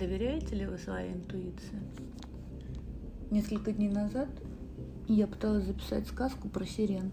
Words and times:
Доверяете 0.00 0.56
ли 0.56 0.64
вы 0.64 0.78
своей 0.78 1.12
интуиции? 1.12 1.78
Несколько 3.30 3.70
дней 3.70 3.90
назад 3.90 4.30
я 5.08 5.26
пыталась 5.26 5.66
записать 5.66 6.08
сказку 6.08 6.48
про 6.48 6.64
сирен, 6.64 7.12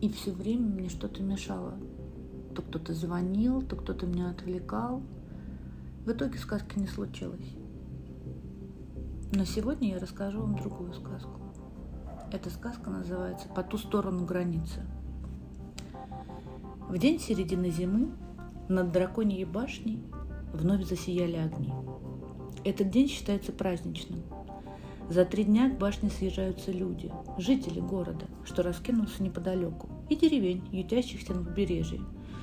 и 0.00 0.08
все 0.08 0.32
время 0.32 0.66
мне 0.70 0.88
что-то 0.88 1.22
мешало. 1.22 1.74
То 2.54 2.62
кто-то 2.62 2.94
звонил, 2.94 3.60
то 3.60 3.76
кто-то 3.76 4.06
меня 4.06 4.30
отвлекал. 4.30 5.02
В 6.06 6.10
итоге 6.10 6.38
сказки 6.38 6.78
не 6.78 6.86
случилось. 6.86 7.54
Но 9.34 9.44
сегодня 9.44 9.90
я 9.90 9.98
расскажу 9.98 10.40
вам 10.40 10.56
другую 10.56 10.94
сказку. 10.94 11.38
Эта 12.32 12.48
сказка 12.48 12.88
называется 12.88 13.46
«По 13.48 13.62
ту 13.62 13.76
сторону 13.76 14.24
границы». 14.24 14.80
В 16.88 16.96
день 16.96 17.20
середины 17.20 17.70
зимы 17.70 18.10
над 18.70 18.90
драконьей 18.90 19.44
башней 19.44 20.02
вновь 20.54 20.88
засияли 20.88 21.36
огни. 21.36 21.74
Этот 22.64 22.90
день 22.90 23.08
считается 23.08 23.52
праздничным. 23.52 24.22
За 25.08 25.24
три 25.24 25.44
дня 25.44 25.68
к 25.68 25.78
башне 25.78 26.10
съезжаются 26.10 26.70
люди, 26.70 27.10
жители 27.36 27.80
города, 27.80 28.26
что 28.44 28.62
раскинулся 28.62 29.22
неподалеку, 29.22 29.88
и 30.08 30.16
деревень, 30.16 30.62
ютящихся 30.70 31.34
на 31.34 31.44
побережье, 31.44 32.00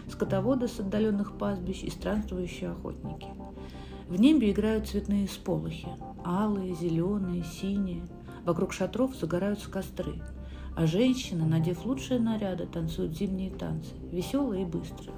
скотоводы 0.10 0.68
с 0.68 0.80
отдаленных 0.80 1.38
пастбищ 1.38 1.84
и 1.84 1.90
странствующие 1.90 2.72
охотники. 2.72 3.28
В 4.08 4.20
небе 4.20 4.52
играют 4.52 4.88
цветные 4.88 5.28
сполохи– 5.28 5.88
алые, 6.26 6.76
зеленые, 6.76 7.44
синие. 7.44 8.02
Вокруг 8.44 8.74
шатров 8.74 9.16
загораются 9.16 9.70
костры, 9.70 10.22
а 10.76 10.86
женщины, 10.86 11.46
надев 11.46 11.86
лучшие 11.86 12.20
наряды, 12.20 12.66
танцуют 12.66 13.16
зимние 13.16 13.52
танцы, 13.52 13.96
веселые 14.12 14.64
и 14.64 14.66
быстрые. 14.66 15.16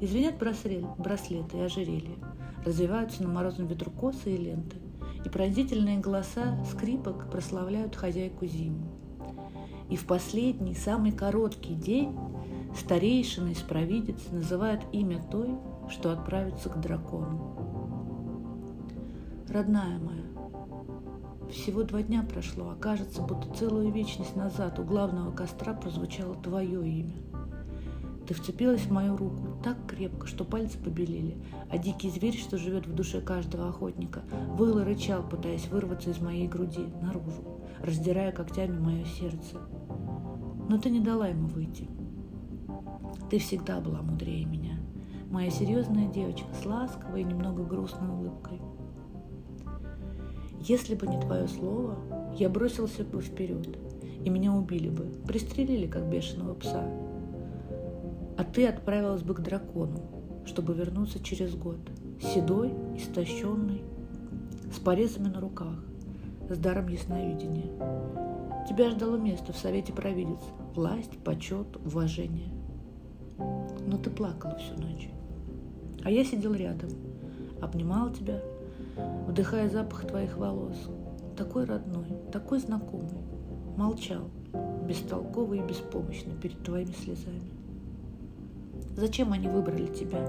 Извинят 0.00 0.38
браслеты 0.38 1.58
и 1.58 1.60
ожерелья, 1.60 2.16
развиваются 2.64 3.22
на 3.22 3.28
морозном 3.28 3.66
ветру 3.66 3.90
косы 3.90 4.34
и 4.34 4.36
ленты, 4.36 4.76
и 5.24 5.28
пронзительные 5.28 5.98
голоса 5.98 6.58
скрипок 6.70 7.30
прославляют 7.30 7.96
хозяйку 7.96 8.46
зиму. 8.46 8.86
И 9.88 9.96
в 9.96 10.06
последний, 10.06 10.74
самый 10.74 11.12
короткий 11.12 11.74
день 11.74 12.16
старейшина 12.78 13.48
из 13.48 13.58
провидец 13.58 14.30
называет 14.30 14.80
имя 14.92 15.22
той, 15.30 15.50
что 15.90 16.12
отправится 16.12 16.70
к 16.70 16.80
дракону. 16.80 17.56
Родная 19.48 19.98
моя, 19.98 20.22
всего 21.50 21.82
два 21.82 22.02
дня 22.02 22.22
прошло, 22.22 22.70
а 22.70 22.74
кажется, 22.74 23.20
будто 23.20 23.52
целую 23.54 23.92
вечность 23.92 24.34
назад 24.34 24.78
у 24.78 24.84
главного 24.84 25.30
костра 25.32 25.74
прозвучало 25.74 26.34
твое 26.36 26.88
имя. 26.88 27.31
Ты 28.32 28.38
вцепилась 28.38 28.80
в 28.80 28.90
мою 28.90 29.14
руку 29.14 29.58
так 29.62 29.76
крепко, 29.86 30.26
что 30.26 30.46
пальцы 30.46 30.78
побелели, 30.78 31.36
а 31.68 31.76
дикий 31.76 32.08
зверь, 32.08 32.34
что 32.34 32.56
живет 32.56 32.86
в 32.86 32.94
душе 32.94 33.20
каждого 33.20 33.68
охотника, 33.68 34.22
выл 34.56 34.78
и 34.78 34.84
рычал, 34.84 35.22
пытаясь 35.22 35.68
вырваться 35.68 36.08
из 36.08 36.18
моей 36.18 36.48
груди 36.48 36.86
наружу, 37.02 37.60
раздирая 37.82 38.32
когтями 38.32 38.78
мое 38.78 39.04
сердце. 39.04 39.58
Но 40.66 40.78
ты 40.78 40.88
не 40.88 41.00
дала 41.00 41.28
ему 41.28 41.46
выйти. 41.46 41.90
Ты 43.28 43.38
всегда 43.38 43.82
была 43.82 44.00
мудрее 44.00 44.46
меня, 44.46 44.80
моя 45.30 45.50
серьезная 45.50 46.08
девочка 46.08 46.54
с 46.54 46.64
ласковой 46.64 47.20
и 47.20 47.24
немного 47.24 47.62
грустной 47.64 48.08
улыбкой– 48.08 48.62
если 50.64 50.94
бы 50.94 51.08
не 51.08 51.20
твое 51.20 51.48
слово, 51.48 51.98
я 52.38 52.48
бросился 52.48 53.02
бы 53.02 53.20
вперед, 53.20 53.76
и 54.24 54.30
меня 54.30 54.54
убили 54.54 54.88
бы, 54.88 55.06
пристрелили, 55.26 55.88
как 55.88 56.08
бешеного 56.08 56.54
пса. 56.54 56.88
А 58.42 58.44
ты 58.44 58.66
отправилась 58.66 59.22
бы 59.22 59.34
к 59.34 59.40
дракону, 59.40 60.00
чтобы 60.44 60.74
вернуться 60.74 61.22
через 61.22 61.54
год, 61.54 61.78
седой, 62.20 62.74
истощенный, 62.96 63.84
с 64.74 64.80
порезами 64.80 65.28
на 65.28 65.40
руках, 65.40 65.78
с 66.50 66.58
даром 66.58 66.88
ясновидения. 66.88 67.70
Тебя 68.68 68.90
ждало 68.90 69.14
место 69.14 69.52
в 69.52 69.56
Совете 69.56 69.92
Провидец, 69.92 70.40
власть, 70.74 71.16
почет, 71.22 71.76
уважение. 71.86 72.52
Но 73.86 73.96
ты 73.96 74.10
плакала 74.10 74.56
всю 74.56 74.74
ночь. 74.74 75.08
А 76.02 76.10
я 76.10 76.24
сидел 76.24 76.52
рядом, 76.52 76.90
обнимал 77.60 78.10
тебя, 78.10 78.42
вдыхая 79.28 79.70
запах 79.70 80.04
твоих 80.08 80.36
волос, 80.36 80.90
такой 81.36 81.64
родной, 81.64 82.08
такой 82.32 82.58
знакомый, 82.58 83.22
молчал, 83.76 84.30
бестолковый 84.88 85.60
и 85.60 85.62
беспомощный 85.62 86.34
перед 86.34 86.60
твоими 86.64 86.90
слезами. 86.90 87.51
Зачем 88.96 89.32
они 89.32 89.48
выбрали 89.48 89.86
тебя? 89.86 90.26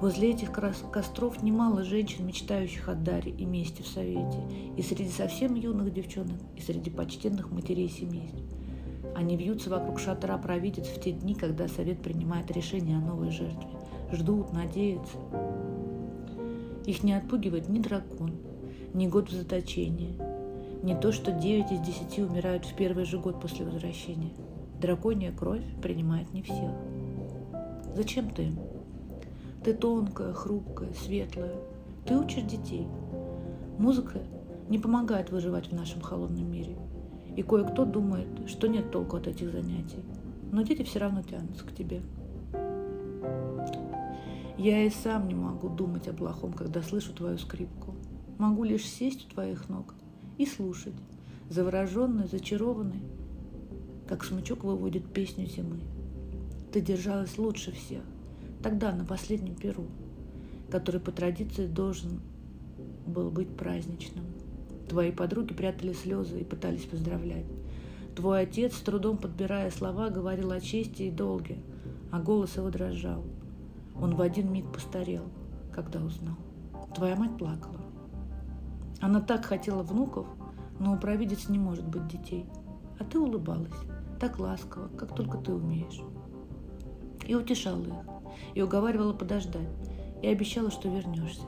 Возле 0.00 0.32
этих 0.32 0.52
костров 0.52 1.42
немало 1.42 1.82
женщин, 1.82 2.26
мечтающих 2.26 2.88
о 2.88 2.94
даре 2.94 3.32
и 3.32 3.44
месте 3.44 3.82
в 3.82 3.86
совете, 3.86 4.38
и 4.76 4.82
среди 4.82 5.10
совсем 5.10 5.54
юных 5.54 5.92
девчонок, 5.92 6.38
и 6.54 6.60
среди 6.60 6.90
почтенных 6.90 7.50
матерей 7.50 7.88
семей. 7.88 8.30
Они 9.14 9.36
вьются 9.36 9.70
вокруг 9.70 9.98
шатра 9.98 10.36
провидец 10.36 10.86
в 10.86 11.00
те 11.00 11.12
дни, 11.12 11.34
когда 11.34 11.68
совет 11.68 12.02
принимает 12.02 12.50
решение 12.50 12.98
о 12.98 13.00
новой 13.00 13.30
жертве. 13.30 13.68
Ждут, 14.12 14.52
надеются. 14.52 15.16
Их 16.84 17.02
не 17.02 17.14
отпугивает 17.14 17.68
ни 17.68 17.78
дракон, 17.78 18.32
ни 18.92 19.06
год 19.06 19.30
в 19.30 19.32
заточении, 19.32 20.18
не 20.82 20.94
то, 20.94 21.10
что 21.10 21.32
9 21.32 21.72
из 21.72 21.80
10 21.80 22.18
умирают 22.18 22.64
в 22.66 22.74
первый 22.76 23.04
же 23.04 23.18
год 23.18 23.40
после 23.40 23.64
возвращения. 23.64 24.32
Драконья 24.80 25.32
кровь 25.32 25.64
принимает 25.82 26.32
не 26.34 26.42
всех. 26.42 26.70
Зачем 27.96 28.28
ты? 28.28 28.52
Ты 29.64 29.72
тонкая, 29.72 30.34
хрупкая, 30.34 30.92
светлая. 30.92 31.54
Ты 32.04 32.18
учишь 32.18 32.42
детей. 32.42 32.86
Музыка 33.78 34.20
не 34.68 34.78
помогает 34.78 35.30
выживать 35.30 35.68
в 35.68 35.74
нашем 35.74 36.02
холодном 36.02 36.52
мире. 36.52 36.76
И 37.36 37.42
кое-кто 37.42 37.86
думает, 37.86 38.28
что 38.46 38.66
нет 38.66 38.90
толку 38.90 39.16
от 39.16 39.26
этих 39.28 39.50
занятий. 39.50 40.04
Но 40.52 40.60
дети 40.60 40.82
все 40.82 40.98
равно 40.98 41.22
тянутся 41.22 41.64
к 41.64 41.74
тебе. 41.74 42.02
Я 44.58 44.84
и 44.84 44.90
сам 44.90 45.26
не 45.26 45.34
могу 45.34 45.70
думать 45.70 46.06
о 46.06 46.12
плохом, 46.12 46.52
когда 46.52 46.82
слышу 46.82 47.14
твою 47.14 47.38
скрипку. 47.38 47.94
Могу 48.36 48.64
лишь 48.64 48.84
сесть 48.84 49.26
у 49.26 49.30
твоих 49.30 49.70
ног 49.70 49.94
и 50.36 50.44
слушать, 50.44 50.94
завороженный, 51.48 52.28
зачарованный, 52.28 53.00
как 54.06 54.22
смычок 54.22 54.64
выводит 54.64 55.10
песню 55.10 55.46
зимы. 55.46 55.80
Ты 56.76 56.82
держалась 56.82 57.38
лучше 57.38 57.72
всех, 57.72 58.02
тогда, 58.62 58.92
на 58.92 59.06
последнем 59.06 59.54
перу, 59.54 59.86
который 60.70 61.00
по 61.00 61.10
традиции 61.10 61.66
должен 61.66 62.20
был 63.06 63.30
быть 63.30 63.48
праздничным. 63.56 64.26
Твои 64.86 65.10
подруги 65.10 65.54
прятали 65.54 65.94
слезы 65.94 66.42
и 66.42 66.44
пытались 66.44 66.84
поздравлять. 66.84 67.46
Твой 68.14 68.42
отец, 68.42 68.74
с 68.76 68.80
трудом 68.80 69.16
подбирая 69.16 69.70
слова, 69.70 70.10
говорил 70.10 70.50
о 70.50 70.60
чести 70.60 71.04
и 71.04 71.10
долге, 71.10 71.56
а 72.12 72.20
голос 72.20 72.58
его 72.58 72.68
дрожал– 72.68 73.24
он 73.98 74.14
в 74.14 74.20
один 74.20 74.52
миг 74.52 74.70
постарел, 74.70 75.24
когда 75.72 75.98
узнал. 76.00 76.36
Твоя 76.94 77.16
мать 77.16 77.38
плакала. 77.38 77.80
Она 79.00 79.22
так 79.22 79.46
хотела 79.46 79.82
внуков, 79.82 80.26
но 80.78 80.92
у 80.92 80.98
провидец 80.98 81.48
не 81.48 81.58
может 81.58 81.88
быть 81.88 82.06
детей. 82.06 82.44
А 82.98 83.04
ты 83.04 83.18
улыбалась, 83.18 83.72
так 84.20 84.38
ласково, 84.38 84.88
как 84.88 85.14
только 85.14 85.38
ты 85.38 85.54
умеешь. 85.54 86.02
И 87.26 87.34
утешала 87.34 87.82
их, 87.82 87.94
и 88.54 88.62
уговаривала 88.62 89.12
подождать, 89.12 89.68
и 90.22 90.28
обещала, 90.28 90.70
что 90.70 90.88
вернешься. 90.88 91.46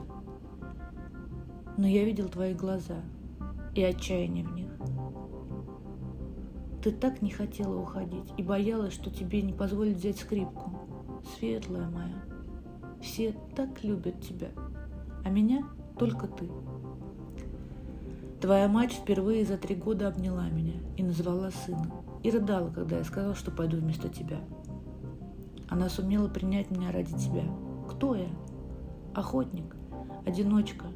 Но 1.77 1.87
я 1.87 2.03
видел 2.03 2.27
твои 2.27 2.53
глаза 2.53 3.01
и 3.75 3.83
отчаяние 3.83 4.45
в 4.45 4.53
них. 4.53 4.69
Ты 6.83 6.91
так 6.91 7.21
не 7.21 7.29
хотела 7.29 7.77
уходить 7.77 8.33
и 8.37 8.43
боялась, 8.43 8.93
что 8.93 9.09
тебе 9.09 9.41
не 9.41 9.53
позволят 9.53 9.97
взять 9.97 10.19
скрипку. 10.19 10.71
Светлая 11.37 11.89
моя, 11.89 12.23
все 13.01 13.35
так 13.55 13.83
любят 13.83 14.21
тебя, 14.21 14.49
а 15.23 15.29
меня 15.29 15.65
только 15.97 16.27
ты. 16.27 16.49
Твоя 18.41 18.69
мать 18.69 18.93
впервые 18.93 19.45
за 19.45 19.57
три 19.57 19.75
года 19.75 20.07
обняла 20.07 20.47
меня 20.49 20.75
и 20.95 21.03
назвала 21.03 21.51
сына, 21.51 21.91
и 22.23 22.31
рыдала, 22.31 22.69
когда 22.69 22.97
я 22.97 23.03
сказал, 23.03 23.35
что 23.35 23.51
пойду 23.51 23.77
вместо 23.77 24.07
тебя. 24.07 24.39
Она 25.69 25.89
сумела 25.89 26.27
принять 26.27 26.71
меня 26.71 26.91
ради 26.91 27.17
тебя. 27.17 27.43
Кто 27.89 28.15
я? 28.15 28.27
Охотник, 29.13 29.75
одиночка, 30.25 30.87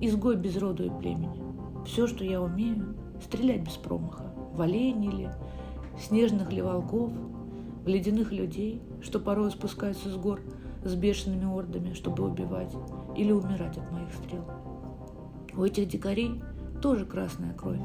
изгой 0.00 0.36
без 0.36 0.56
роду 0.56 0.84
и 0.84 0.90
племени. 0.90 1.42
Все, 1.84 2.06
что 2.06 2.24
я 2.24 2.42
умею, 2.42 2.96
стрелять 3.22 3.62
без 3.62 3.74
промаха, 3.74 4.32
в 4.52 4.60
оленей 4.60 5.10
ли, 5.10 5.28
снежных 5.98 6.52
ли 6.52 6.62
волков, 6.62 7.12
в 7.84 7.88
ледяных 7.88 8.32
людей, 8.32 8.82
что 9.00 9.20
порой 9.20 9.50
спускаются 9.50 10.10
с 10.10 10.16
гор– 10.16 10.40
с 10.88 10.94
бешеными 10.94 11.44
ордами, 11.44 11.92
чтобы 11.94 12.24
убивать 12.24 12.72
или 13.16 13.32
умирать 13.32 13.76
от 13.76 13.90
моих 13.90 14.12
стрел. 14.14 14.44
У 15.54 15.64
этих 15.64 15.88
дикарей 15.88 16.42
тоже 16.82 17.06
красная 17.06 17.54
кровь, 17.54 17.80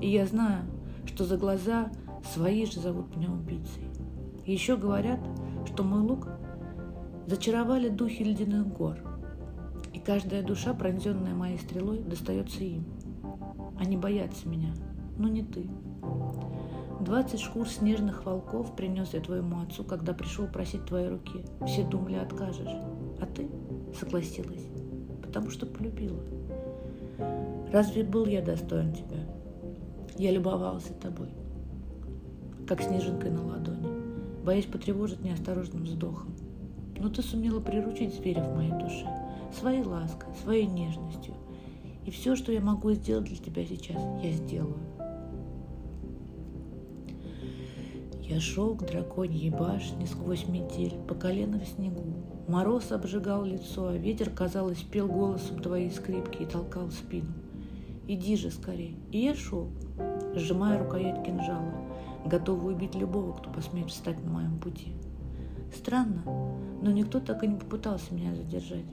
и 0.00 0.08
я 0.08 0.26
знаю, 0.26 0.64
что 1.06 1.24
за 1.24 1.36
глаза 1.36 1.90
свои 2.32 2.66
же 2.66 2.80
зовут 2.80 3.14
меня 3.16 3.30
убийцей. 3.30 3.84
Еще 4.44 4.76
говорят, 4.76 5.20
что 5.66 5.82
мой 5.82 6.00
лук 6.00 6.28
зачаровали 7.26 7.88
духи 7.88 8.22
ледяных 8.22 8.68
гор. 8.68 8.98
И 9.92 9.98
каждая 9.98 10.42
душа, 10.42 10.74
пронзенная 10.74 11.34
моей 11.34 11.58
стрелой, 11.58 12.02
достается 12.02 12.64
им. 12.64 12.84
Они 13.78 13.96
боятся 13.96 14.48
меня, 14.48 14.74
но 15.18 15.28
не 15.28 15.42
ты. 15.42 15.68
Двадцать 17.00 17.40
шкур 17.40 17.68
снежных 17.68 18.24
волков 18.24 18.76
принес 18.76 19.12
я 19.12 19.20
твоему 19.20 19.60
отцу, 19.60 19.82
когда 19.82 20.12
пришел 20.12 20.46
просить 20.46 20.84
твоей 20.84 21.08
руки. 21.08 21.44
Все 21.66 21.84
думали, 21.84 22.14
откажешь. 22.14 22.76
А 23.20 23.26
ты 23.26 23.48
согласилась, 23.98 24.66
потому 25.20 25.50
что 25.50 25.66
полюбила. 25.66 26.22
Разве 27.72 28.04
был 28.04 28.26
я 28.26 28.40
достоин 28.40 28.92
тебя? 28.92 29.18
Я 30.16 30.30
любовался 30.30 30.92
тобой, 30.94 31.30
как 32.68 32.82
снежинкой 32.82 33.30
на 33.30 33.46
ладони, 33.46 33.88
боясь 34.44 34.66
потревожить 34.66 35.22
неосторожным 35.22 35.84
вздохом. 35.84 36.34
Но 36.98 37.08
ты 37.08 37.22
сумела 37.22 37.60
приручить 37.60 38.14
зверя 38.14 38.42
в 38.44 38.54
моей 38.54 38.72
душе, 38.72 39.06
своей 39.58 39.82
лаской, 39.82 40.28
своей 40.42 40.66
нежностью. 40.66 41.34
И 42.04 42.10
все, 42.10 42.36
что 42.36 42.52
я 42.52 42.60
могу 42.60 42.92
сделать 42.92 43.24
для 43.24 43.36
тебя 43.36 43.64
сейчас, 43.64 44.02
я 44.22 44.32
сделаю. 44.32 44.78
Я 48.22 48.40
шел 48.40 48.74
к 48.74 48.86
драконьей 48.86 49.50
башне 49.50 50.06
сквозь 50.06 50.48
метель, 50.48 50.94
по 51.06 51.14
колено 51.14 51.60
в 51.60 51.66
снегу. 51.66 52.04
Мороз 52.48 52.90
обжигал 52.90 53.44
лицо, 53.44 53.88
а 53.88 53.96
ветер, 53.96 54.30
казалось, 54.30 54.78
пел 54.78 55.06
голосом 55.06 55.60
твоей 55.60 55.90
скрипки 55.90 56.42
и 56.42 56.46
толкал 56.46 56.90
спину. 56.90 57.32
Иди 58.08 58.36
же 58.36 58.50
скорей. 58.50 58.96
И 59.10 59.18
я 59.18 59.34
шел, 59.34 59.68
сжимая 60.34 60.82
рукоять 60.82 61.24
кинжала, 61.24 61.74
готовый 62.24 62.74
убить 62.74 62.94
любого, 62.94 63.32
кто 63.32 63.50
посмеет 63.50 63.90
встать 63.90 64.22
на 64.24 64.30
моем 64.30 64.58
пути. 64.58 64.94
Странно, 65.74 66.22
но 66.82 66.90
никто 66.90 67.20
так 67.20 67.42
и 67.44 67.48
не 67.48 67.56
попытался 67.56 68.12
меня 68.14 68.34
задержать. 68.34 68.84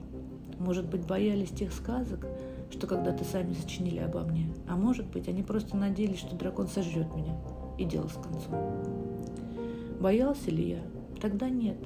Может 0.58 0.88
быть, 0.88 1.06
боялись 1.06 1.50
тех 1.50 1.72
сказок, 1.72 2.26
что 2.70 2.86
когда-то 2.86 3.24
сами 3.24 3.54
сочинили 3.54 3.98
обо 3.98 4.20
мне, 4.20 4.52
а 4.68 4.76
может 4.76 5.06
быть, 5.06 5.28
они 5.28 5.42
просто 5.42 5.76
надеялись, 5.76 6.18
что 6.18 6.36
дракон 6.36 6.68
сожрет 6.68 7.14
меня, 7.14 7.36
и 7.78 7.84
дело 7.84 8.08
с 8.08 8.14
концом. 8.14 8.54
Боялся 10.00 10.50
ли 10.50 10.70
я? 10.70 10.80
Тогда 11.20 11.48
нет. 11.48 11.76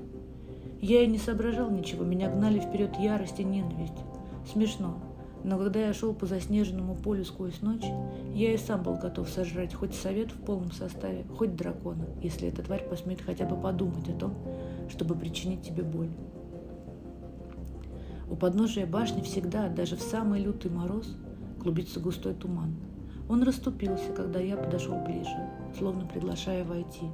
Я 0.80 1.02
и 1.02 1.06
не 1.06 1.18
соображал 1.18 1.70
ничего, 1.70 2.04
меня 2.04 2.30
гнали 2.30 2.60
вперед 2.60 2.96
ярость 2.98 3.40
и 3.40 3.44
ненависть. 3.44 3.94
Смешно, 4.52 4.98
но 5.44 5.58
когда 5.58 5.86
я 5.86 5.92
шел 5.92 6.14
по 6.14 6.24
заснеженному 6.24 6.96
полю 6.96 7.24
сквозь 7.24 7.60
ночь, 7.60 7.84
я 8.34 8.54
и 8.54 8.56
сам 8.56 8.82
был 8.82 8.96
готов 8.96 9.28
сожрать 9.28 9.74
хоть 9.74 9.94
совет 9.94 10.32
в 10.32 10.38
полном 10.38 10.72
составе, 10.72 11.24
хоть 11.36 11.54
дракона, 11.54 12.06
если 12.22 12.48
эта 12.48 12.62
тварь 12.62 12.88
посмеет 12.88 13.20
хотя 13.20 13.44
бы 13.44 13.60
подумать 13.60 14.08
о 14.08 14.18
том, 14.18 14.34
чтобы 14.88 15.14
причинить 15.14 15.62
тебе 15.62 15.82
боль. 15.82 16.10
У 18.30 18.36
подножия 18.36 18.86
башни 18.86 19.20
всегда, 19.20 19.68
даже 19.68 19.96
в 19.96 20.00
самый 20.00 20.40
лютый 20.40 20.70
мороз, 20.70 21.14
клубится 21.60 22.00
густой 22.00 22.32
туман. 22.32 22.74
Он 23.28 23.42
расступился, 23.42 24.12
когда 24.12 24.40
я 24.40 24.56
подошел 24.56 24.98
ближе, 24.98 25.50
словно 25.78 26.06
приглашая 26.06 26.64
войти. 26.64 27.04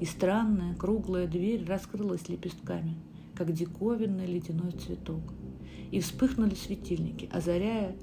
И 0.00 0.04
странная 0.04 0.74
круглая 0.74 1.28
дверь 1.28 1.64
раскрылась 1.64 2.28
лепестками, 2.28 2.96
как 3.44 3.52
диковинный 3.52 4.26
ледяной 4.26 4.70
цветок– 4.72 5.20
и 5.92 6.00
вспыхнули 6.00 6.54
светильники, 6.54 7.28
озаряя 7.32 7.94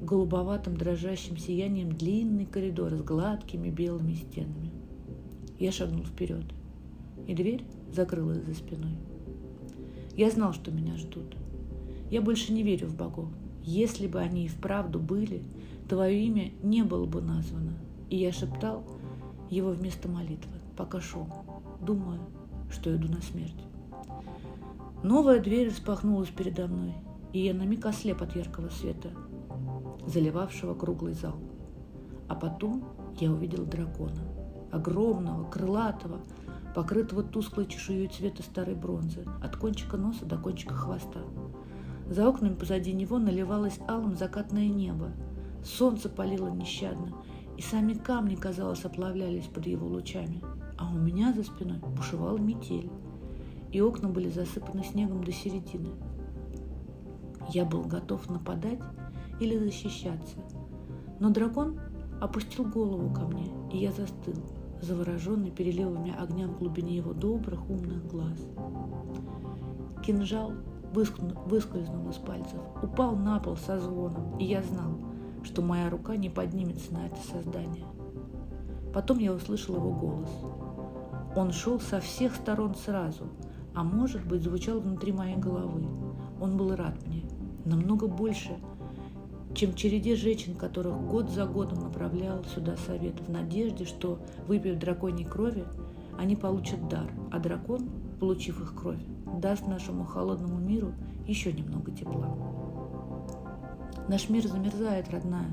голубоватым 0.00 0.76
дрожащим 0.76 1.36
сиянием 1.36 1.92
длинный 1.92 2.46
коридор 2.46 2.94
с 2.94 3.02
гладкими 3.02 3.68
белыми 3.68 4.14
стенами. 4.14 4.72
Я 5.58 5.70
шагнул 5.70 6.04
вперед, 6.04 6.46
и 7.28 7.34
дверь 7.34 7.62
закрылась 7.92 8.42
за 8.42 8.54
спиной. 8.54 8.96
Я 10.16 10.30
знал, 10.30 10.54
что 10.54 10.70
меня 10.70 10.96
ждут. 10.96 11.36
Я 12.10 12.22
больше 12.22 12.52
не 12.52 12.62
верю 12.62 12.88
в 12.88 12.96
богов. 12.96 13.28
Если 13.62 14.06
бы 14.06 14.18
они 14.18 14.46
и 14.46 14.48
вправду 14.48 14.98
были, 14.98 15.42
твое 15.88 16.24
имя 16.24 16.50
не 16.62 16.82
было 16.82 17.04
бы 17.04 17.20
названо. 17.20 17.74
И 18.08 18.16
я 18.16 18.32
шептал 18.32 18.82
его 19.50 19.70
вместо 19.72 20.08
молитвы, 20.08 20.56
пока 20.76 21.00
шел, 21.02 21.28
думая, 21.82 22.20
что 22.70 22.96
иду 22.96 23.08
на 23.08 23.20
смерть. 23.20 23.69
Новая 25.02 25.40
дверь 25.40 25.68
распахнулась 25.68 26.28
передо 26.28 26.66
мной, 26.66 26.92
и 27.32 27.40
я 27.40 27.54
на 27.54 27.62
миг 27.62 27.86
ослеп 27.86 28.20
от 28.20 28.36
яркого 28.36 28.68
света, 28.68 29.08
заливавшего 30.06 30.74
круглый 30.74 31.14
зал. 31.14 31.36
А 32.28 32.34
потом 32.34 32.84
я 33.18 33.32
увидел 33.32 33.64
дракона, 33.64 34.20
огромного, 34.70 35.48
крылатого, 35.48 36.20
покрытого 36.74 37.22
тусклой 37.22 37.64
чешуей 37.64 38.08
цвета 38.08 38.42
старой 38.42 38.74
бронзы, 38.74 39.24
от 39.42 39.56
кончика 39.56 39.96
носа 39.96 40.26
до 40.26 40.36
кончика 40.36 40.74
хвоста. 40.74 41.20
За 42.10 42.28
окнами 42.28 42.54
позади 42.54 42.92
него 42.92 43.18
наливалось 43.18 43.80
алым 43.88 44.16
закатное 44.16 44.68
небо. 44.68 45.12
Солнце 45.64 46.10
палило 46.10 46.48
нещадно, 46.48 47.14
и 47.56 47.62
сами 47.62 47.94
камни, 47.94 48.34
казалось, 48.34 48.84
оплавлялись 48.84 49.46
под 49.46 49.66
его 49.66 49.86
лучами. 49.86 50.42
А 50.76 50.90
у 50.92 50.98
меня 50.98 51.32
за 51.32 51.42
спиной 51.42 51.78
бушевала 51.78 52.36
метель, 52.36 52.90
и 53.72 53.80
окна 53.80 54.08
были 54.08 54.28
засыпаны 54.28 54.84
снегом 54.84 55.24
до 55.24 55.32
середины– 55.32 55.90
я 57.52 57.64
был 57.64 57.82
готов 57.82 58.30
нападать 58.30 58.78
или 59.40 59.58
защищаться. 59.58 60.36
Но 61.18 61.30
дракон 61.30 61.80
опустил 62.20 62.64
голову 62.64 63.12
ко 63.12 63.22
мне, 63.22 63.48
и 63.72 63.78
я 63.78 63.90
застыл, 63.90 64.36
завороженный 64.80 65.50
переливами 65.50 66.14
огня 66.16 66.46
в 66.46 66.58
глубине 66.58 66.96
его 66.96 67.12
добрых 67.12 67.68
умных 67.68 68.06
глаз. 68.06 68.38
Кинжал 70.04 70.52
выскользнул 70.92 72.08
из 72.10 72.16
пальцев, 72.16 72.60
упал 72.82 73.16
на 73.16 73.40
пол 73.40 73.56
со 73.56 73.80
звоном, 73.80 74.38
и 74.38 74.44
я 74.44 74.62
знал, 74.62 74.92
что 75.42 75.60
моя 75.60 75.90
рука 75.90 76.16
не 76.16 76.30
поднимется 76.30 76.92
на 76.92 77.06
это 77.06 77.16
создание. 77.32 77.86
Потом 78.94 79.18
я 79.18 79.32
услышал 79.32 79.74
его 79.74 79.90
голос. 79.90 80.30
Он 81.34 81.52
шел 81.52 81.80
со 81.80 82.00
всех 82.00 82.36
сторон 82.36 82.76
сразу, 82.76 83.24
а 83.80 83.82
может 83.82 84.22
быть 84.26 84.42
звучал 84.42 84.78
внутри 84.78 85.10
моей 85.10 85.36
головы. 85.36 85.86
Он 86.38 86.58
был 86.58 86.76
рад 86.76 86.98
мне, 87.06 87.24
намного 87.64 88.08
больше, 88.08 88.50
чем 89.54 89.72
череде 89.72 90.16
женщин, 90.16 90.54
которых 90.54 91.00
год 91.00 91.30
за 91.30 91.46
годом 91.46 91.84
направлял 91.84 92.44
сюда 92.44 92.76
совет 92.76 93.18
в 93.20 93.30
надежде, 93.30 93.86
что, 93.86 94.20
выпив 94.46 94.78
драконьей 94.78 95.26
крови, 95.26 95.64
они 96.18 96.36
получат 96.36 96.90
дар, 96.90 97.10
а 97.32 97.38
дракон, 97.38 97.88
получив 98.20 98.60
их 98.60 98.74
кровь, 98.74 99.00
даст 99.38 99.66
нашему 99.66 100.04
холодному 100.04 100.58
миру 100.58 100.92
еще 101.26 101.50
немного 101.50 101.90
тепла. 101.90 102.36
Наш 104.08 104.28
мир 104.28 104.46
замерзает, 104.46 105.08
родная. 105.08 105.50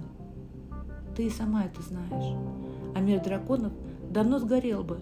Ты 1.15 1.27
и 1.27 1.29
сама 1.29 1.63
это 1.63 1.81
знаешь. 1.81 2.36
А 2.93 3.00
мир 3.00 3.24
драконов 3.24 3.72
давно 4.10 4.38
сгорел 4.39 4.84
бы. 4.84 5.00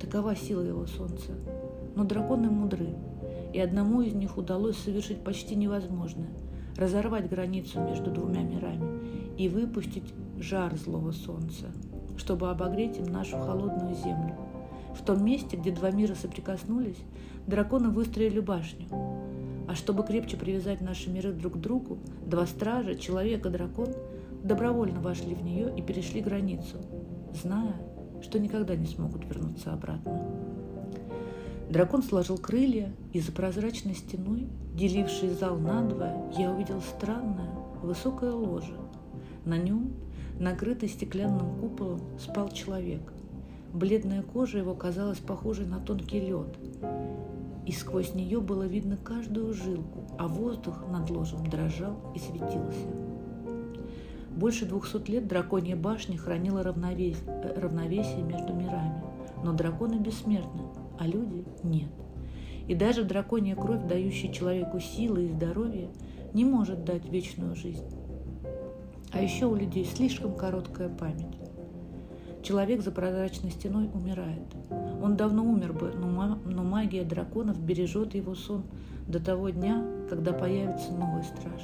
Такова 0.00 0.34
сила 0.34 0.62
его 0.62 0.86
солнца. 0.86 1.30
Но 1.94 2.04
драконы 2.04 2.50
мудры, 2.50 2.94
и 3.52 3.60
одному 3.60 4.02
из 4.02 4.14
них 4.14 4.36
удалось 4.36 4.78
совершить 4.78 5.22
почти 5.22 5.54
невозможное– 5.54 6.30
разорвать 6.76 7.28
границу 7.28 7.80
между 7.80 8.10
двумя 8.10 8.42
мирами 8.42 9.36
и 9.38 9.48
выпустить 9.48 10.12
жар 10.38 10.76
злого 10.76 11.12
солнца, 11.12 11.66
чтобы 12.16 12.50
обогреть 12.50 12.98
им 12.98 13.06
нашу 13.06 13.38
холодную 13.38 13.94
землю. 13.94 14.34
В 14.94 15.04
том 15.04 15.24
месте, 15.24 15.56
где 15.56 15.72
два 15.72 15.90
мира 15.90 16.14
соприкоснулись, 16.14 16.98
драконы 17.46 17.90
выстроили 17.90 18.40
башню. 18.40 18.86
А 19.66 19.74
чтобы 19.74 20.04
крепче 20.04 20.36
привязать 20.36 20.80
наши 20.80 21.10
миры 21.10 21.32
друг 21.32 21.54
к 21.54 21.56
другу, 21.56 21.98
два 22.26 22.46
стража, 22.46 22.94
человек 22.94 23.46
и 23.46 23.50
дракон, 23.50 23.88
добровольно 24.42 25.00
вошли 25.00 25.34
в 25.34 25.42
нее 25.42 25.72
и 25.74 25.82
перешли 25.82 26.20
границу, 26.20 26.76
зная, 27.42 27.74
что 28.22 28.38
никогда 28.38 28.76
не 28.76 28.86
смогут 28.86 29.24
вернуться 29.24 29.72
обратно. 29.72 30.33
Дракон 31.74 32.04
сложил 32.04 32.38
крылья, 32.38 32.92
и 33.12 33.18
за 33.18 33.32
прозрачной 33.32 33.96
стеной, 33.96 34.46
делившей 34.76 35.30
зал 35.30 35.58
надвое, 35.58 36.30
я 36.38 36.52
увидел 36.52 36.80
странное 36.80 37.50
высокое 37.82 38.30
ложе. 38.30 38.76
На 39.44 39.56
нем, 39.56 39.90
накрытый 40.38 40.88
стеклянным 40.88 41.58
куполом, 41.58 42.00
спал 42.20 42.50
человек. 42.50 43.12
Бледная 43.72 44.22
кожа 44.22 44.58
его 44.58 44.74
казалась 44.74 45.18
похожей 45.18 45.66
на 45.66 45.80
тонкий 45.80 46.20
лед, 46.20 46.56
и 47.66 47.72
сквозь 47.72 48.14
нее 48.14 48.40
было 48.40 48.68
видно 48.68 48.96
каждую 48.96 49.52
жилку, 49.52 50.04
а 50.16 50.28
воздух 50.28 50.84
над 50.92 51.10
ложем 51.10 51.44
дрожал 51.44 51.96
и 52.14 52.20
светился. 52.20 52.86
Больше 54.30 54.64
двухсот 54.64 55.08
лет 55.08 55.26
драконья 55.26 55.74
башня 55.74 56.18
хранила 56.18 56.62
равновесие, 56.62 57.52
равновесие 57.56 58.22
между 58.22 58.52
мирами, 58.54 59.02
но 59.42 59.52
драконы 59.52 59.98
бессмертны, 59.98 60.62
а 60.98 61.06
люди 61.06 61.44
нет. 61.62 61.90
И 62.66 62.74
даже 62.74 63.04
драконья 63.04 63.56
кровь, 63.56 63.86
дающая 63.86 64.32
человеку 64.32 64.80
силы 64.80 65.26
и 65.26 65.32
здоровье, 65.32 65.90
не 66.32 66.44
может 66.44 66.84
дать 66.84 67.08
вечную 67.08 67.54
жизнь. 67.54 67.84
А 69.12 69.20
еще 69.20 69.46
у 69.46 69.54
людей 69.54 69.84
слишком 69.84 70.34
короткая 70.34 70.88
память. 70.88 71.38
Человек 72.42 72.82
за 72.82 72.90
прозрачной 72.90 73.50
стеной 73.50 73.88
умирает. 73.94 74.42
Он 75.02 75.16
давно 75.16 75.44
умер 75.44 75.72
бы, 75.72 75.92
но, 75.92 76.62
магия 76.62 77.04
драконов 77.04 77.58
бережет 77.58 78.14
его 78.14 78.34
сон 78.34 78.64
до 79.06 79.18
того 79.18 79.50
дня, 79.50 79.84
когда 80.10 80.32
появится 80.32 80.92
новый 80.92 81.22
страж. 81.24 81.62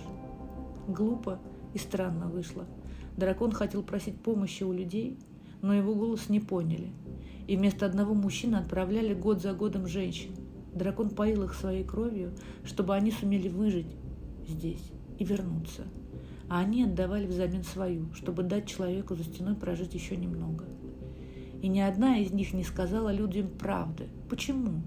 Глупо 0.88 1.38
и 1.74 1.78
странно 1.78 2.28
вышло. 2.28 2.64
Дракон 3.16 3.52
хотел 3.52 3.82
просить 3.82 4.22
помощи 4.22 4.62
у 4.62 4.72
людей, 4.72 5.18
но 5.60 5.74
его 5.74 5.94
голос 5.94 6.28
не 6.28 6.40
поняли. 6.40 6.92
И 7.50 7.56
вместо 7.56 7.84
одного 7.84 8.14
мужчины 8.14 8.54
отправляли 8.54 9.12
год 9.12 9.42
за 9.42 9.52
годом 9.54 9.88
женщин. 9.88 10.30
Дракон 10.72 11.10
поил 11.10 11.42
их 11.42 11.54
своей 11.54 11.82
кровью, 11.82 12.30
чтобы 12.62 12.94
они 12.94 13.10
сумели 13.10 13.48
выжить 13.48 13.88
здесь 14.46 14.92
и 15.18 15.24
вернуться. 15.24 15.82
А 16.48 16.60
они 16.60 16.84
отдавали 16.84 17.26
взамен 17.26 17.64
свою, 17.64 18.14
чтобы 18.14 18.44
дать 18.44 18.68
человеку 18.68 19.16
за 19.16 19.24
стеной 19.24 19.56
прожить 19.56 19.94
еще 19.94 20.14
немного. 20.14 20.64
И 21.60 21.66
ни 21.66 21.80
одна 21.80 22.18
из 22.18 22.30
них 22.30 22.52
не 22.52 22.62
сказала 22.62 23.12
людям 23.12 23.48
правды. 23.48 24.06
Почему? 24.28 24.84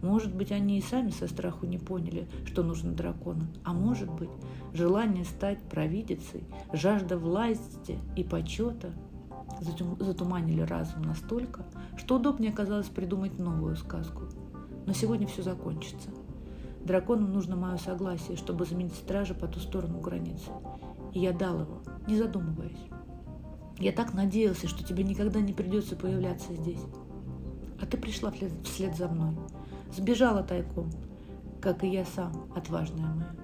Может 0.00 0.34
быть, 0.34 0.52
они 0.52 0.78
и 0.78 0.82
сами 0.82 1.10
со 1.10 1.28
страху 1.28 1.66
не 1.66 1.76
поняли, 1.76 2.26
что 2.46 2.62
нужно 2.62 2.92
дракону. 2.92 3.46
А 3.62 3.74
может 3.74 4.10
быть, 4.10 4.30
желание 4.72 5.26
стать 5.26 5.60
провидицей, 5.64 6.44
жажда 6.72 7.18
власти 7.18 7.98
и 8.16 8.24
почета 8.24 8.90
затуманили 9.60 10.60
разум 10.60 11.02
настолько, 11.02 11.64
что 11.96 12.16
удобнее 12.16 12.52
оказалось 12.52 12.88
придумать 12.88 13.38
новую 13.38 13.76
сказку. 13.76 14.22
Но 14.86 14.92
сегодня 14.92 15.26
все 15.26 15.42
закончится. 15.42 16.10
Дракону 16.84 17.26
нужно 17.26 17.56
мое 17.56 17.78
согласие, 17.78 18.36
чтобы 18.36 18.66
заменить 18.66 18.94
стража 18.94 19.34
по 19.34 19.46
ту 19.46 19.58
сторону 19.58 20.00
границы. 20.00 20.50
И 21.12 21.20
я 21.20 21.32
дал 21.32 21.60
его, 21.60 21.82
не 22.06 22.16
задумываясь. 22.16 22.90
Я 23.78 23.92
так 23.92 24.14
надеялся, 24.14 24.68
что 24.68 24.84
тебе 24.84 25.02
никогда 25.02 25.40
не 25.40 25.52
придется 25.52 25.96
появляться 25.96 26.54
здесь. 26.54 26.82
А 27.80 27.86
ты 27.86 27.96
пришла 27.96 28.32
вслед 28.64 28.96
за 28.96 29.08
мной. 29.08 29.34
Сбежала 29.92 30.42
тайком, 30.42 30.90
как 31.60 31.82
и 31.82 31.88
я 31.88 32.04
сам, 32.04 32.32
отважная 32.54 33.06
моя. 33.06 33.36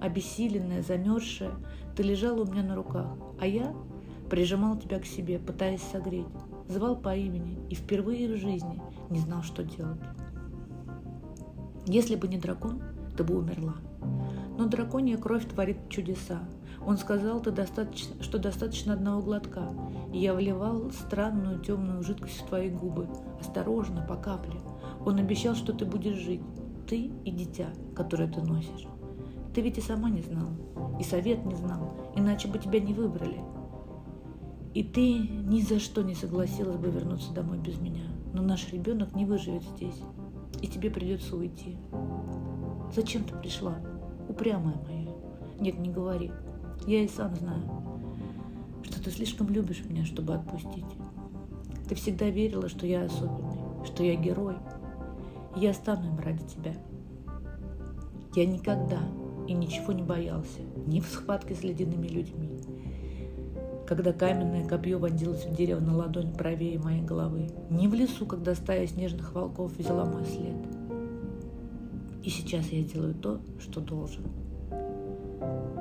Обессиленная, 0.00 0.82
замерзшая, 0.82 1.52
ты 1.96 2.02
лежала 2.02 2.42
у 2.42 2.46
меня 2.46 2.62
на 2.62 2.76
руках, 2.76 3.06
а 3.40 3.46
я 3.46 3.74
прижимал 4.28 4.76
тебя 4.78 4.98
к 4.98 5.06
себе, 5.06 5.38
пытаясь 5.38 5.82
согреть, 5.82 6.26
звал 6.68 6.96
по 6.96 7.16
имени 7.16 7.58
и 7.68 7.74
впервые 7.74 8.28
в 8.28 8.36
жизни 8.36 8.80
не 9.10 9.18
знал, 9.20 9.42
что 9.42 9.64
делать. 9.64 10.00
Если 11.86 12.16
бы 12.16 12.28
не 12.28 12.38
дракон, 12.38 12.82
ты 13.16 13.24
бы 13.24 13.38
умерла. 13.38 13.74
Но 14.58 14.66
драконья 14.66 15.16
кровь 15.16 15.48
творит 15.48 15.88
чудеса. 15.88 16.40
Он 16.86 16.96
сказал, 16.98 17.40
ты 17.40 17.50
достаточно, 17.50 18.22
что 18.22 18.38
достаточно 18.38 18.92
одного 18.92 19.22
глотка, 19.22 19.68
и 20.12 20.18
я 20.18 20.34
вливал 20.34 20.90
странную 20.90 21.60
темную 21.60 22.02
жидкость 22.02 22.42
в 22.42 22.46
твои 22.46 22.70
губы, 22.70 23.08
осторожно, 23.40 24.04
по 24.06 24.16
капле, 24.16 24.60
он 25.04 25.18
обещал, 25.18 25.54
что 25.54 25.72
ты 25.72 25.84
будешь 25.84 26.16
жить, 26.16 26.42
ты 26.88 27.10
и 27.24 27.30
дитя, 27.30 27.68
которое 27.94 28.28
ты 28.28 28.42
носишь. 28.42 28.86
Ты 29.54 29.60
ведь 29.60 29.78
и 29.78 29.80
сама 29.80 30.10
не 30.10 30.22
знала, 30.22 30.52
и 31.00 31.04
совет 31.04 31.44
не 31.44 31.54
знал, 31.54 31.94
иначе 32.14 32.48
бы 32.48 32.58
тебя 32.58 32.80
не 32.80 32.92
выбрали. 32.92 33.40
И 34.78 34.84
ты 34.84 35.18
ни 35.18 35.60
за 35.60 35.80
что 35.80 36.02
не 36.02 36.14
согласилась 36.14 36.76
бы 36.76 36.88
вернуться 36.88 37.32
домой 37.32 37.58
без 37.58 37.80
меня. 37.80 38.04
Но 38.32 38.42
наш 38.42 38.72
ребенок 38.72 39.12
не 39.16 39.24
выживет 39.24 39.64
здесь, 39.64 40.00
и 40.62 40.68
тебе 40.68 40.88
придется 40.88 41.34
уйти. 41.34 41.76
Зачем 42.94 43.24
ты 43.24 43.34
пришла, 43.34 43.74
упрямая 44.28 44.76
моя? 44.86 45.12
Нет, 45.58 45.80
не 45.80 45.90
говори. 45.90 46.30
Я 46.86 47.02
и 47.02 47.08
сам 47.08 47.34
знаю, 47.34 47.64
что 48.84 49.02
ты 49.02 49.10
слишком 49.10 49.48
любишь 49.48 49.84
меня, 49.84 50.04
чтобы 50.04 50.34
отпустить. 50.34 50.86
Ты 51.88 51.96
всегда 51.96 52.30
верила, 52.30 52.68
что 52.68 52.86
я 52.86 53.02
особенный, 53.02 53.84
что 53.84 54.04
я 54.04 54.14
герой, 54.14 54.54
я 55.56 55.74
стану 55.74 56.06
им 56.06 56.20
ради 56.20 56.44
тебя. 56.44 56.76
Я 58.36 58.46
никогда 58.46 59.00
и 59.48 59.54
ничего 59.54 59.92
не 59.92 60.04
боялся, 60.04 60.60
ни 60.86 61.00
в 61.00 61.06
схватке 61.08 61.56
с 61.56 61.64
ледяными 61.64 62.06
людьми, 62.06 62.60
когда 63.88 64.12
каменное 64.12 64.68
копье 64.68 64.98
вонзилось 64.98 65.46
в 65.46 65.56
дерево 65.56 65.80
на 65.80 65.96
ладонь 65.96 66.34
правее 66.34 66.78
моей 66.78 67.00
головы, 67.00 67.48
ни 67.70 67.86
в 67.86 67.94
лесу, 67.94 68.26
когда 68.26 68.54
стая 68.54 68.86
снежных 68.86 69.32
волков 69.32 69.72
взяла 69.78 70.04
мой 70.04 70.26
след. 70.26 70.56
И 72.22 72.28
сейчас 72.28 72.66
я 72.66 72.84
делаю 72.84 73.14
то, 73.14 73.40
что 73.58 73.80
должен. 73.80 74.24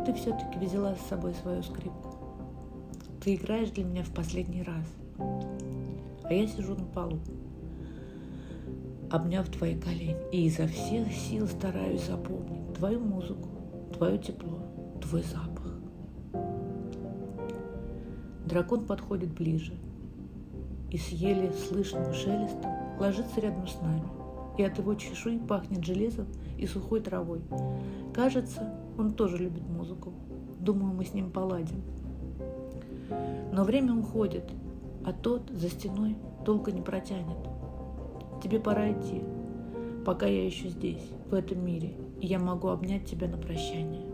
Ты 0.06 0.14
все-таки 0.14 0.58
взяла 0.58 0.96
с 0.96 1.10
собой 1.10 1.34
свою 1.34 1.62
скрипку. 1.64 2.16
Ты 3.22 3.36
играешь 3.36 3.72
для 3.72 3.84
меня 3.84 4.04
в 4.04 4.12
последний 4.12 4.64
раз. 4.64 4.86
А 6.24 6.34
я 6.34 6.48
сижу 6.48 6.76
на 6.76 6.86
полу, 6.86 7.20
обняв 9.10 9.50
твои 9.50 9.78
колени, 9.78 10.16
и 10.32 10.46
изо 10.46 10.66
всех 10.68 11.12
сил 11.12 11.46
стараюсь 11.46 12.06
запомнить 12.06 12.74
твою 12.74 13.02
музыку, 13.02 13.50
твое 13.98 14.18
тепло, 14.18 14.60
твой 15.02 15.24
запах. 15.24 15.77
Дракон 18.48 18.86
подходит 18.86 19.34
ближе 19.34 19.74
и 20.90 20.98
с 20.98 21.10
еле 21.10 21.52
слышным 21.54 22.14
шелестом 22.14 22.72
ложится 23.00 23.42
рядом 23.42 23.68
с 23.68 23.80
нами, 23.82 24.08
и 24.58 24.64
от 24.64 24.78
его 24.78 24.96
чешуи 24.96 25.38
пахнет 25.38 25.84
железом 25.84 26.28
и 26.58 26.66
сухой 26.66 27.02
травой. 27.02 27.42
Кажется, 28.14 28.74
он 28.98 29.14
тоже 29.14 29.38
любит 29.38 29.68
музыку. 29.68 30.14
Думаю, 30.60 30.94
мы 30.94 31.06
с 31.06 31.14
ним 31.14 31.30
поладим. 31.30 31.84
Но 33.52 33.64
время 33.64 33.94
уходит, 33.94 34.50
а 35.06 35.14
тот 35.14 35.50
за 35.52 35.70
стеной 35.70 36.16
долго 36.44 36.72
не 36.72 36.82
протянет– 36.82 37.38
Тебе 38.42 38.60
пора 38.60 38.92
идти, 38.92 39.24
пока 40.06 40.28
я 40.28 40.46
еще 40.46 40.70
здесь, 40.70 41.10
в 41.30 41.34
этом 41.34 41.66
мире, 41.66 41.96
и 42.22 42.28
я 42.28 42.38
могу 42.38 42.68
обнять 42.68 43.06
тебя 43.06 43.28
на 43.28 43.38
прощание. 43.38 44.06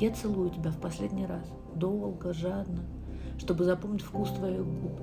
Я 0.00 0.10
целую 0.12 0.50
тебя 0.50 0.70
в 0.70 0.78
последний 0.78 1.26
раз, 1.26 1.44
долго, 1.74 2.32
жадно, 2.32 2.82
чтобы 3.38 3.64
запомнить 3.64 4.02
вкус 4.02 4.30
твоих 4.30 4.64
губ 4.64 5.00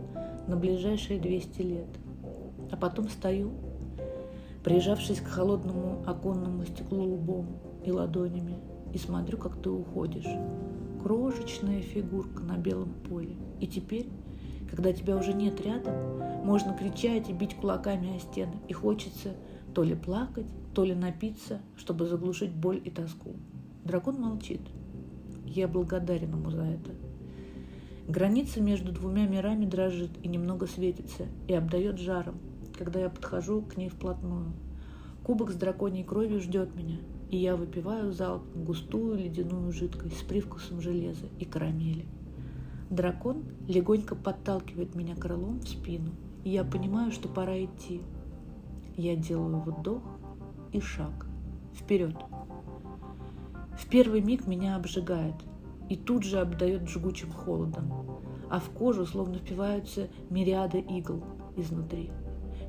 на 0.48 0.56
ближайшие 0.56 1.20
200 1.20 1.62
лет. 1.62 1.88
А 2.72 2.78
потом 2.78 3.10
стою, 3.10 3.52
прижавшись 4.64 5.20
к 5.20 5.28
холодному 5.28 6.04
оконному 6.06 6.66
стеклу 6.66 7.16
лбом 7.16 7.48
и 7.84 7.92
ладонями, 7.92 8.58
и 8.94 8.98
смотрю, 8.98 9.38
как 9.38 9.62
ты 9.62 9.70
уходишь. 9.70 10.30
Крошечная 11.02 11.82
фигурка 11.82 12.44
на 12.44 12.58
белом 12.58 12.94
поле. 13.10 13.36
И 13.60 13.68
теперь 13.68 14.10
когда 14.74 14.92
тебя 14.92 15.16
уже 15.18 15.34
нет 15.34 15.62
рядом, 15.62 15.94
можно 16.44 16.74
кричать 16.74 17.30
и 17.30 17.34
бить 17.34 17.56
кулаками 17.56 18.16
о 18.16 18.20
стены, 18.20 18.56
и 18.68 18.74
хочется 18.74 19.34
то 19.76 19.84
ли 19.84 19.94
плакать, 19.94 20.48
то 20.74 20.84
ли 20.84 20.96
напиться, 20.96 21.62
чтобы 21.76 22.08
заглушить 22.08 22.52
боль 22.52 22.82
и 22.84 22.90
тоску. 22.90 23.36
Дракон 23.84 24.20
молчит. 24.20 24.62
Я 25.54 25.68
благодарен 25.68 26.32
ему 26.32 26.50
за 26.50 26.64
это. 26.64 26.92
Граница 28.08 28.60
между 28.60 28.92
двумя 28.92 29.28
мирами 29.28 29.66
дрожит 29.66 30.10
и 30.24 30.28
немного 30.28 30.66
светится, 30.66 31.28
и 31.48 31.54
обдает 31.54 32.00
жаром, 32.00 32.40
когда 32.76 33.00
я 33.00 33.10
подхожу 33.10 33.62
к 33.62 33.78
ней 33.78 33.90
вплотную. 33.90 34.52
Кубок 35.24 35.52
с 35.52 35.56
драконьей 35.56 36.04
кровью 36.04 36.42
ждет 36.42 36.76
меня, 36.76 36.98
и 37.30 37.38
я 37.38 37.56
выпиваю 37.56 38.12
залпом 38.12 38.66
густую 38.66 39.16
ледяную 39.16 39.72
жидкость 39.72 40.22
с 40.22 40.24
привкусом 40.24 40.82
железа 40.82 41.28
и 41.38 41.46
карамели. 41.46 42.08
Дракон 42.90 43.44
легонько 43.68 44.16
подталкивает 44.16 44.96
меня 44.96 45.16
крылом 45.16 45.60
в 45.60 45.68
спину, 45.68 46.14
и 46.44 46.50
я 46.50 46.64
понимаю, 46.64 47.12
что 47.12 47.30
пора 47.30 47.64
идти. 47.64 48.02
Я 48.98 49.16
делаю 49.16 49.60
вдох 49.60 50.04
и 50.72 50.80
шаг. 50.80 51.28
Вперед. 51.76 52.16
В 53.84 53.90
первый 53.90 54.22
миг 54.22 54.48
меня 54.48 54.78
обжигает 54.78 55.36
и 55.90 55.98
тут 55.98 56.24
же 56.24 56.40
обдает 56.40 56.88
жгучим 56.88 57.32
холодом, 57.32 57.92
а 58.50 58.62
в 58.62 58.70
кожу 58.70 59.06
словно 59.06 59.40
впиваются 59.40 60.08
мириады 60.30 60.80
игл 60.80 61.22
изнутри. 61.58 62.10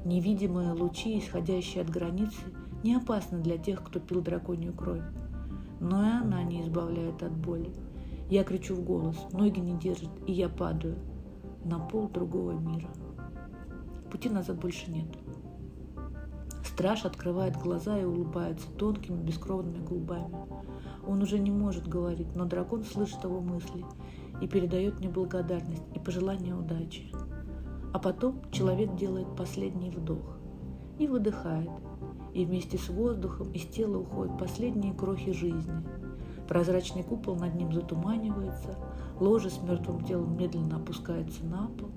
Невидимые 0.04 0.73
лучи, 0.73 1.21
исходящие 1.21 1.83
от 1.85 1.88
границы, 1.88 2.42
не 2.83 2.97
опасны 2.97 3.38
для 3.38 3.56
тех, 3.59 3.83
кто 3.85 4.00
пил 4.00 4.23
драконью 4.23 4.75
кровь. 4.75 5.04
Но 5.80 6.02
и 6.02 6.11
она 6.11 6.42
не 6.42 6.62
избавляет 6.62 7.23
от 7.23 7.33
боли. 7.33 7.73
Я 8.28 8.42
кричу 8.42 8.75
в 8.75 8.83
голос, 8.85 9.16
ноги 9.33 9.61
не 9.61 9.78
держат, 9.78 10.11
и 10.26 10.33
я 10.33 10.49
падаю 10.49 10.99
на 11.64 11.78
пол 11.78 12.09
другого 12.09 12.52
мира. 12.52 12.88
Пути 14.11 14.28
назад 14.28 14.59
больше 14.59 14.90
нет. 14.90 15.06
Страж 16.64 17.04
открывает 17.04 17.56
глаза 17.56 18.00
и 18.00 18.04
улыбается 18.04 18.68
тонкими 18.73 19.23
бескровными 19.23 19.78
губами. 19.78 20.35
Он 21.06 21.23
уже 21.23 21.38
не 21.38 21.50
может 21.50 21.87
говорить, 21.87 22.34
но 22.34 22.44
дракон 22.44 22.84
слышит 22.84 23.23
его 23.25 23.40
мысли 23.40 23.84
и 24.40 24.49
передает 24.49 24.99
мне 24.99 25.08
благодарность 25.08 25.84
и 25.94 25.99
пожелание 25.99 26.54
удачи. 26.54 27.11
А 27.92 27.99
потом 27.99 28.42
человек 28.50 28.94
делает 28.96 29.28
последний 29.37 29.90
вдох 29.90 30.38
и 30.99 31.06
выдыхает, 31.06 31.70
и 32.32 32.44
вместе 32.44 32.78
с 32.78 32.88
воздухом 32.88 33.52
из 33.52 33.66
тела 33.66 33.99
уходят 33.99 34.38
последние 34.38 34.94
крохи 34.94 35.32
жизни– 35.32 35.84
Прозрачный 36.49 37.02
купол 37.02 37.37
над 37.37 37.54
ним 37.54 37.73
затуманивается, 37.73 38.76
ложе 39.18 39.49
с 39.49 39.62
мертвым 39.62 40.04
телом 40.04 40.37
медленно 40.37 40.76
опускается 40.76 41.44
на 41.44 41.68
пол, 41.68 41.90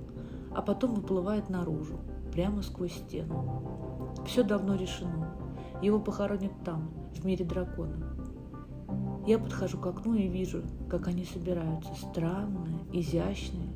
а 0.56 0.62
потом 0.62 0.94
выплывает 0.94 1.50
наружу, 1.50 2.00
прямо 2.32 2.62
сквозь 2.62 2.94
стену. 2.94 4.16
Все 4.26 4.44
давно 4.44 4.76
решено. 4.76 5.34
Его 5.82 6.00
похоронят 6.00 6.54
там, 6.64 6.90
в 7.14 7.26
мире 7.26 7.44
дракона. 7.44 8.16
Я 9.28 9.40
подхожу 9.40 9.78
к 9.78 9.86
окну 9.86 10.16
и 10.16 10.30
вижу, 10.30 10.64
как 10.90 11.10
они 11.10 11.26
собираются, 11.26 11.94
странные, 11.96 12.80
изящные, 12.94 13.68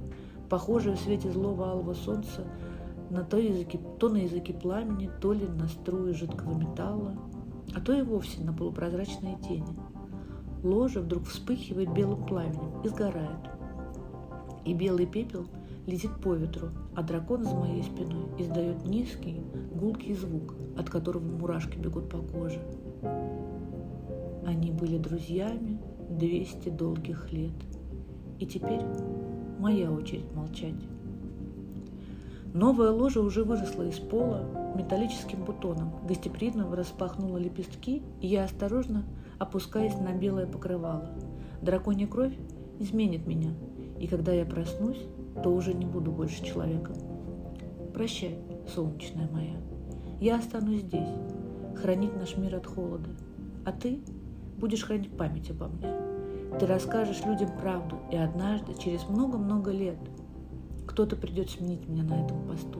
похожие 0.50 0.96
в 0.96 1.00
свете 1.00 1.30
злого 1.30 1.72
алого 1.72 1.94
солнца 1.94 2.48
на 3.10 3.26
то, 3.26 3.38
языки, 3.38 3.78
то 4.00 4.08
на 4.08 4.16
языки 4.16 4.54
пламени, 4.54 5.12
то 5.20 5.34
ли 5.34 5.46
на 5.46 5.68
струи 5.68 6.14
жидкого 6.14 6.58
металла, 6.58 7.18
а 7.76 7.82
то 7.82 7.92
и 7.94 8.02
вовсе 8.02 8.42
на 8.42 8.54
полупрозрачные 8.54 9.38
тени. 9.46 9.78
Ложа 10.64 11.02
вдруг 11.02 11.26
вспыхивает 11.26 11.94
белым 11.94 12.26
пламенем 12.26 12.82
и 12.86 12.88
сгорает. 12.88 13.50
И 14.64 14.74
белый 14.74 15.06
пепел 15.06 15.48
летит 15.86 16.16
по 16.24 16.34
ветру, 16.34 16.70
а 16.96 17.04
дракон 17.04 17.44
за 17.44 17.56
моей 17.56 17.84
спиной 17.84 18.28
издает 18.38 18.86
низкий, 18.86 19.44
гулкий 19.76 20.14
звук, 20.14 20.56
от 20.78 20.90
которого 20.90 21.24
мурашки 21.24 21.78
бегут 21.78 22.08
по 22.08 22.20
коже. 22.20 22.62
Они 24.46 24.72
были 24.72 24.98
друзьями 24.98 25.80
200 26.10 26.70
долгих 26.70 27.32
лет. 27.32 27.54
И 28.40 28.46
теперь 28.46 28.82
моя 29.60 29.92
очередь 29.92 30.34
молчать. 30.34 30.76
Новая 32.54 32.92
ложа 32.92 33.22
уже 33.22 33.44
выросла 33.44 33.84
из 33.84 34.00
пола 34.00 34.46
металлическим 34.76 35.46
бутоном, 35.46 35.94
гостеприимно 36.06 36.70
распахнула 36.76 37.38
лепестки, 37.38 38.02
и 38.20 38.28
я 38.28 38.44
осторожно 38.44 39.06
опускаясь 39.40 39.98
на 39.98 40.14
белое 40.14 40.46
покрывало. 40.46 41.10
Драконья 41.62 42.08
кровь 42.08 42.38
изменит 42.80 43.26
меня, 43.26 43.54
и 44.00 44.08
когда 44.08 44.34
я 44.34 44.46
проснусь, 44.46 45.02
то 45.44 45.50
уже 45.50 45.74
не 45.74 45.86
буду 45.86 46.12
больше 46.12 46.44
человеком. 46.44 46.96
Прощай, 47.94 48.38
солнечная 48.74 49.30
моя. 49.32 49.56
Я 50.20 50.38
останусь 50.38 50.82
здесь, 50.82 51.10
хранить 51.76 52.16
наш 52.16 52.38
мир 52.38 52.56
от 52.56 52.68
холода. 52.68 53.10
А 53.66 53.72
ты 53.72 54.02
будешь 54.62 54.84
хранить 54.84 55.18
память 55.18 55.50
обо 55.50 55.68
мне. 55.68 55.92
Ты 56.60 56.68
расскажешь 56.68 57.26
людям 57.26 57.50
правду, 57.60 57.98
и 58.12 58.16
однажды, 58.16 58.74
через 58.76 59.10
много-много 59.10 59.72
лет, 59.72 59.98
кто-то 60.86 61.16
придет 61.16 61.50
сменить 61.50 61.88
меня 61.88 62.04
на 62.04 62.24
этом 62.24 62.48
посту. 62.48 62.80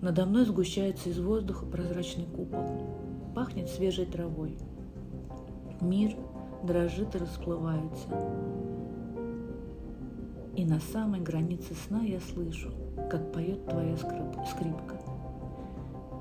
Надо 0.00 0.24
мной 0.24 0.46
сгущается 0.46 1.10
из 1.10 1.20
воздуха 1.20 1.66
прозрачный 1.66 2.26
купол. 2.26 2.64
Пахнет 3.34 3.68
свежей 3.68 4.06
травой. 4.06 4.56
Мир 5.80 6.16
дрожит 6.62 7.14
и 7.14 7.18
расплывается. 7.18 8.08
И 10.56 10.64
на 10.64 10.78
самой 10.78 11.20
границе 11.20 11.74
сна 11.74 12.02
я 12.02 12.20
слышу, 12.20 12.70
как 13.10 13.32
поет 13.32 13.66
твоя 13.66 13.96
скрипка. 13.96 15.00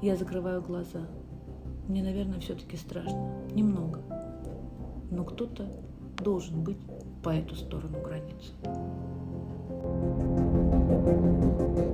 Я 0.02 0.16
закрываю 0.18 0.62
глаза. 0.62 1.08
Мне, 1.88 2.04
наверное, 2.04 2.40
все-таки 2.40 2.78
страшно. 2.78 3.32
Немного. 3.54 4.02
Но 5.12 5.24
кто-то 5.24 5.68
должен 6.18 6.64
быть 6.64 6.80
по 7.24 7.30
эту 7.30 7.56
сторону 7.56 8.02
границы. 8.02 8.54
thank 11.04 11.78
you 11.78 11.93